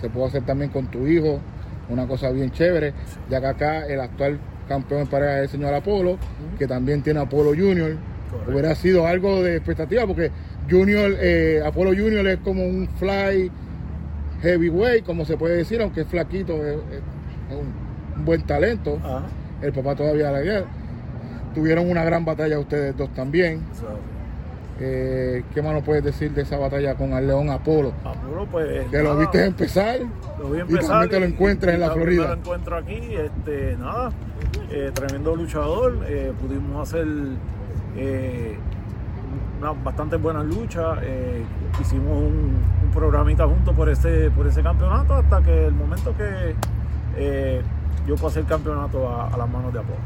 [0.00, 1.40] se pudo hacer también con tu hijo,
[1.88, 2.92] una cosa bien chévere,
[3.30, 6.18] ya que acá el actual campeón en pareja es el señor Apolo,
[6.58, 7.96] que también tiene Apolo Junior.
[8.30, 8.52] Correcto.
[8.52, 10.30] Hubiera sido algo de expectativa porque
[10.70, 13.50] Junior, eh, Apolo Junior es como un fly
[14.42, 18.98] heavyweight, como se puede decir, aunque es flaquito, es, es un, buen talento.
[19.62, 20.66] El papá todavía la guerra.
[21.54, 23.62] Tuvieron una gran batalla ustedes dos también.
[23.72, 23.86] So,
[24.80, 27.92] Eh, ¿Qué más nos puedes decir de esa batalla con el León Apolo?
[28.04, 28.86] Apolo, pues.
[28.90, 29.98] Que lo nada, viste empezar
[30.38, 32.26] Lo vi y empezar también te lo y- encuentras y en la Florida.
[32.28, 34.12] lo encuentro aquí, este, nada,
[34.70, 37.06] eh, tremendo luchador, eh, pudimos hacer
[39.58, 40.98] una bastante buenas luchas,
[41.80, 46.54] hicimos un, un programita juntos por ese, por ese campeonato hasta que el momento que
[48.06, 49.98] yo pasé el campeonato a, a las manos de Apolo.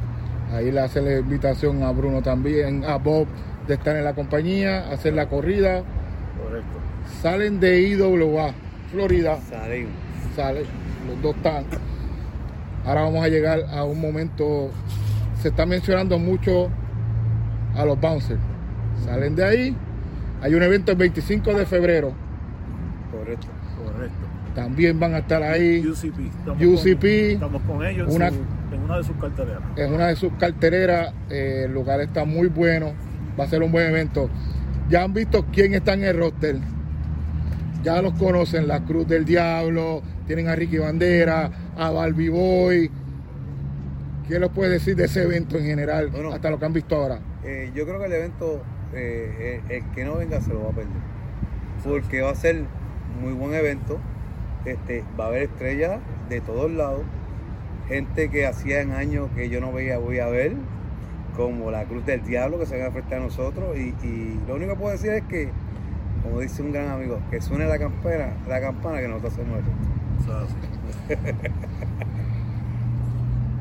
[0.54, 3.26] Ahí le hace la invitación a Bruno también, a Bob,
[3.66, 5.82] de estar en la compañía, hacer la corrida.
[6.42, 6.78] Correcto.
[7.20, 8.52] Salen de IWA,
[8.90, 9.92] Florida, Salimos.
[10.36, 10.62] sale,
[11.06, 11.64] los dos están.
[12.84, 14.70] Ahora vamos a llegar a un momento,
[15.40, 16.68] se está mencionando mucho
[17.76, 18.40] a los bouncers.
[19.04, 19.76] Salen de ahí,
[20.40, 22.12] hay un evento el 25 de febrero,
[23.10, 23.46] Correcto.
[23.84, 24.14] Correcto.
[24.54, 25.86] también van a estar ahí.
[25.86, 26.18] UCP.
[26.26, 28.36] Estamos UCP, Con, estamos con ellos en, una- su-
[28.74, 29.62] en una de sus carteleras.
[29.76, 32.92] en una de sus cartereras, eh, el lugar está muy bueno,
[33.38, 34.28] va a ser un buen evento.
[34.88, 36.56] Ya han visto quién está en el roster,
[37.82, 42.90] ya los conocen, la Cruz del Diablo, tienen a Ricky Bandera, a Barbie Boy.
[44.28, 46.32] ¿Qué les puedes decir de ese evento en general, Bueno.
[46.32, 47.18] hasta lo que han visto ahora?
[47.44, 48.62] Eh, yo creo que el evento,
[48.94, 50.92] eh, el, el que no venga se lo va a perder.
[51.82, 52.62] Porque va a ser
[53.20, 53.98] muy buen evento.
[54.64, 57.02] Este, va a haber estrellas de todos lados.
[57.88, 60.52] Gente que hacían años que yo no veía, voy a ver.
[61.36, 63.76] Como la Cruz del Diablo que se van a enfrentar a nosotros.
[63.76, 65.48] Y, y lo único que puedo decir es que,
[66.22, 69.58] como dice un gran amigo, que suene la campana, la campana que nosotros hacemos
[71.08, 71.14] sí.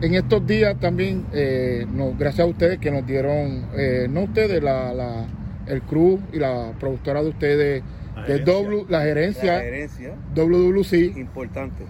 [0.02, 4.62] En estos días también, eh, no, gracias a ustedes que nos dieron, eh, no ustedes,
[4.64, 5.28] la, la-
[5.68, 7.84] el crew y la productora de ustedes,
[8.16, 8.54] La de gerencia.
[8.54, 11.84] W, la gerencia, La gerencia, WWC, importante.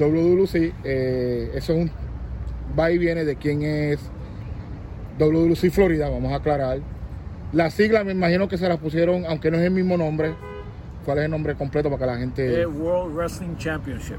[0.00, 1.90] WWC, eh, eso es un
[2.78, 4.00] va y viene de quién es
[5.18, 6.78] WWC Florida, vamos a aclarar.
[7.52, 10.34] La sigla me imagino que se la pusieron, aunque no es el mismo nombre.
[11.04, 12.60] ¿Cuál es el nombre completo para que la gente...
[12.60, 14.18] Eh, World Wrestling Championship.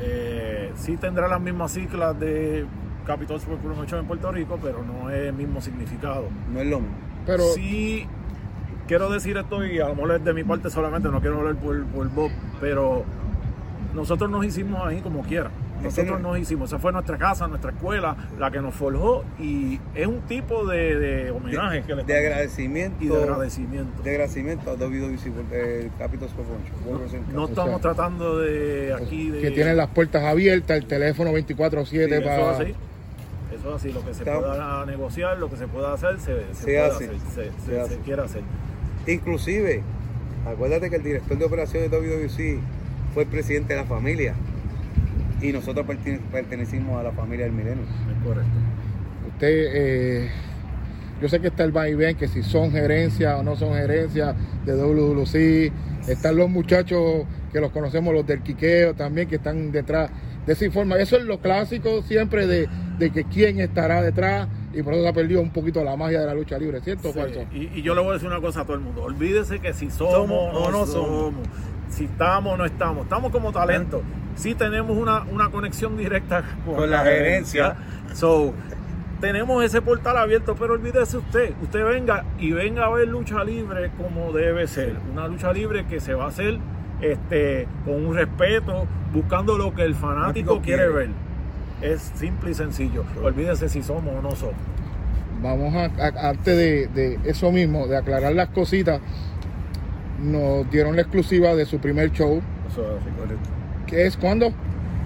[0.00, 2.64] Eh, sí tendrá las mismas siglas de
[3.06, 6.28] Capital Sport Promotion en Puerto Rico, pero no es el mismo significado.
[6.52, 6.96] No es lo mismo.
[7.26, 8.06] Pero Sí,
[8.88, 11.56] quiero decir esto y a lo mejor es de mi parte solamente, no quiero hablar
[11.56, 13.04] por, por Bob, pero
[13.94, 15.50] nosotros nos hicimos ahí como quiera.
[15.82, 19.78] Nosotros no- nos hicimos, esa fue nuestra casa, nuestra escuela, la que nos forjó y
[19.94, 24.02] es un tipo de, de homenaje que le de agradecimiento y de agradecimiento.
[24.02, 25.90] de agradecimiento a WWC por el
[26.98, 27.50] Wrestling No Cup.
[27.50, 29.40] estamos O sea, tratando de aquí de...
[29.40, 32.52] que tienen las puertas abiertas, el teléfono 24/7 Sí, eso para...
[32.52, 32.74] es así.
[33.54, 36.24] Eso es así, lo que se Está- pueda negociar, lo que se pueda hacer, se,
[36.46, 37.94] se, Se puede hace, hacer, se, se se- hace.
[37.96, 38.42] se quiere hacer.
[39.06, 39.82] Inclusive,
[40.46, 42.60] acuérdate que el director de operaciones de WWC
[43.14, 44.34] fue el presidente de la familia
[45.42, 47.82] y nosotros pertene- pertenecimos a la familia del milenio.
[47.84, 48.50] Es correcto.
[49.28, 50.30] Usted, eh,
[51.20, 53.74] yo sé que está el va y ven, que si son gerencia o no son
[53.74, 55.72] gerencia de WWC,
[56.08, 60.10] están los muchachos que los conocemos, los del Quiqueo también, que están detrás
[60.46, 61.02] de esa información.
[61.02, 65.08] Eso es lo clásico siempre de, de que quién estará detrás y por eso se
[65.08, 67.44] ha perdido un poquito la magia de la lucha libre, ¿cierto Sí, falso?
[67.52, 69.02] Y, y yo le voy a decir una cosa a todo el mundo.
[69.02, 71.48] Olvídese que si somos, Somos o no somos, somos.
[71.90, 74.02] si estamos o no estamos, estamos como talento.
[74.36, 77.76] Sí tenemos una, una conexión directa con, Con la gerencia.
[78.14, 78.52] So,
[79.20, 81.52] tenemos ese portal abierto, pero olvídese usted.
[81.62, 84.96] Usted venga y venga a ver lucha libre como debe ser.
[85.12, 86.58] Una lucha libre que se va a hacer
[87.00, 90.92] este, con un respeto, buscando lo que el fanático quiere quiere.
[90.92, 91.08] ver.
[91.82, 93.04] Es simple y sencillo.
[93.22, 94.54] Olvídese si somos o no somos.
[95.42, 99.00] Vamos a, a- antes de, de eso mismo, de aclarar las cositas,
[100.20, 102.40] nos dieron la exclusiva de su primer show,
[102.70, 103.50] Eso es correcto.
[103.92, 104.50] Que es cuando?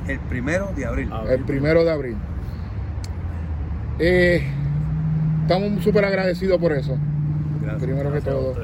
[0.07, 1.11] El primero de abril.
[1.29, 2.16] El primero de abril.
[3.99, 4.46] Eh,
[5.42, 6.96] estamos súper agradecidos por eso.
[7.61, 7.83] Gracias.
[7.83, 8.55] Primero que Gracias todo.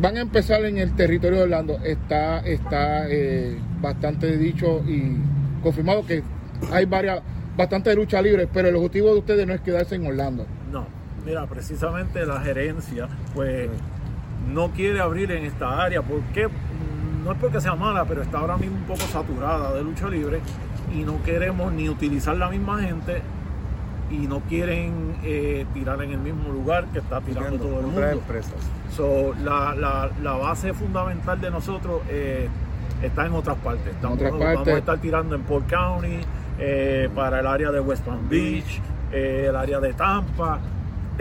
[0.00, 1.78] Van a empezar en el territorio de Orlando.
[1.84, 5.16] Está, está eh, bastante dicho y
[5.62, 6.24] confirmado que
[6.72, 7.20] hay varias,
[7.56, 10.46] bastante lucha libre, pero el objetivo de ustedes no es quedarse en Orlando.
[10.72, 10.84] No,
[11.24, 13.68] mira, precisamente la gerencia, pues,
[14.52, 16.02] no quiere abrir en esta área.
[16.02, 16.48] ¿Por qué?
[17.24, 20.40] No es porque sea mala, pero está ahora mismo un poco saturada de lucha libre
[20.94, 23.22] y no queremos ni utilizar la misma gente
[24.10, 28.10] y no quieren eh, tirar en el mismo lugar que está tirando todo el mundo.
[28.10, 28.54] empresas.
[28.96, 32.48] So, la, la, la base fundamental de nosotros eh,
[33.02, 33.86] está en otras partes.
[33.94, 36.18] Estamos, otras Vamos a estar tirando en Port County,
[36.58, 38.80] eh, para el área de West Palm Beach,
[39.12, 40.58] el área de Tampa,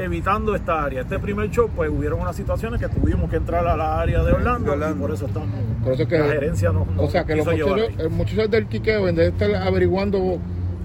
[0.04, 1.02] evitando esta área.
[1.02, 4.32] Este primer show, pues hubieron unas situaciones que tuvimos que entrar a la área de
[4.34, 5.50] Orlando, y por eso estamos.
[5.84, 8.06] Por eso es que- la gerencia nos, nos O sea, que los llevar muchachos, ahí.
[8.06, 10.40] el muchacho del quiqueo, en vez de estar averiguando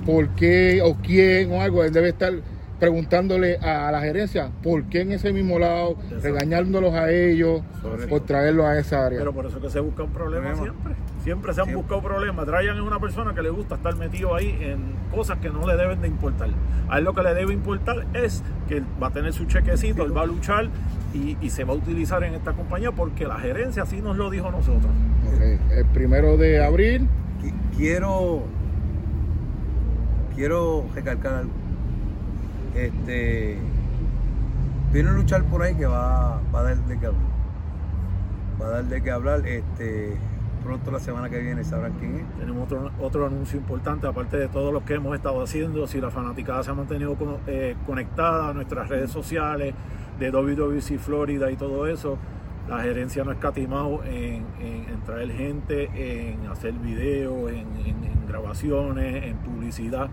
[0.06, 2.32] por qué o quién o algo, él debe estar
[2.80, 6.20] preguntándole a la gerencia por qué en ese mismo lado, Exacto.
[6.22, 7.62] regañándolos a ellos
[8.08, 9.18] por traerlos a esa área.
[9.20, 10.74] Pero por eso que se buscan problemas Problema.
[10.82, 10.94] siempre.
[11.22, 11.76] Siempre se han Siempre.
[11.82, 12.46] buscado problemas.
[12.46, 15.74] Ryan es una persona que le gusta estar metido ahí en cosas que no le
[15.76, 16.48] deben de importar.
[16.90, 20.04] A él lo que le debe importar es que él va a tener su chequecito,
[20.04, 20.68] él va a luchar
[21.14, 24.28] y, y se va a utilizar en esta compañía porque la gerencia así nos lo
[24.28, 24.90] dijo a nosotros.
[25.26, 25.40] Ok,
[25.78, 27.08] El primero de abril,
[27.42, 28.42] Qui- Quiero.
[30.34, 31.52] Quiero recalcar algo.
[32.74, 33.58] Este.
[34.92, 37.22] Viene un luchar por ahí que va, va a dar de qué hablar.
[38.60, 39.46] Va a dar de qué hablar.
[39.46, 40.16] Este.
[40.64, 42.38] Pronto la semana que viene sabrán quién es.
[42.38, 46.10] Tenemos otro, otro anuncio importante, aparte de todo lo que hemos estado haciendo, si la
[46.10, 47.14] fanaticada se ha mantenido
[47.46, 49.74] eh, conectada a nuestras redes sociales
[50.18, 52.16] de WWC Florida y todo eso,
[52.66, 54.46] la gerencia no ha escatimado en,
[55.04, 55.90] traer gente,
[56.32, 60.08] en hacer videos, en grabaciones, en publicidad.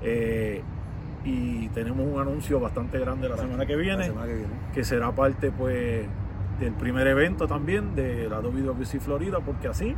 [0.00, 0.62] eh,
[1.24, 4.52] y tenemos un anuncio bastante grande la semana que La viene semana que viene.
[4.74, 6.06] que será parte pues
[6.58, 9.94] del primer evento también de la WWC Florida, porque así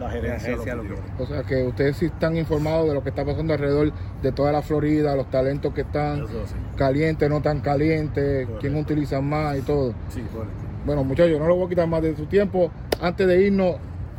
[0.00, 0.82] la gerencia, gerencia lo
[1.18, 4.50] o sea que ustedes sí están informados de lo que está pasando alrededor de toda
[4.50, 6.34] la Florida, los talentos que están sí.
[6.76, 8.78] calientes, no tan calientes, quién Correcto.
[8.92, 9.92] utiliza más y todo.
[10.08, 10.54] Sí, Correcto.
[10.84, 12.70] Bueno, muchachos, no lo voy a quitar más de su tiempo.
[13.00, 13.76] Antes de irnos,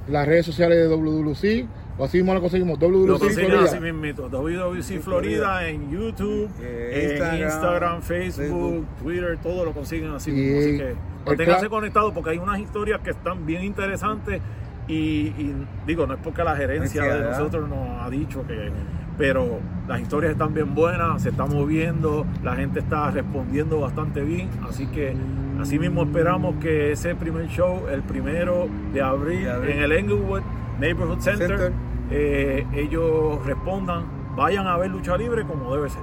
[0.07, 3.69] las redes sociales de WWC, o así mismo lo conseguimos, Lo WWC consiguen Florida.
[3.69, 4.29] así mismito.
[4.29, 8.85] WWC Florida en YouTube, Eh, en Instagram, Instagram, Facebook, Facebook.
[9.01, 10.59] Twitter, todo lo consiguen así Y mismo.
[10.59, 14.41] Así que manténganse conectados porque hay unas historias que están bien interesantes
[14.87, 14.93] y,
[15.27, 15.55] y
[15.87, 18.71] digo, no es porque la gerencia de nosotros nos ha dicho que...
[19.15, 24.49] Pero las historias están bien buenas, se está moviendo, la gente está respondiendo bastante bien,
[24.67, 25.13] así que
[25.61, 29.71] así mismo esperamos que ese primer show, el primero de abril, De abril.
[29.75, 30.41] en el Englewood
[30.79, 31.73] Neighborhood Center, Center.
[32.11, 34.05] eh, ellos respondan,
[34.35, 36.01] vayan a ver lucha libre como debe ser.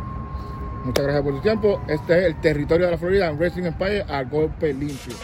[0.84, 1.80] Muchas gracias por su tiempo.
[1.88, 5.14] Este es el territorio de la Florida Wrestling Empire a golpe limpio.